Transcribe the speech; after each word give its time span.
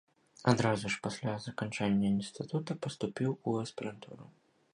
Адразу 0.51 0.85
ж 0.93 1.01
пасля 1.05 1.35
заканчэння 1.47 2.07
інстытута 2.17 2.71
паступіў 2.87 3.31
у 3.53 3.59
аспірантуру. 3.67 4.25